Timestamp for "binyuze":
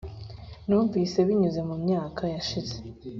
1.27-1.61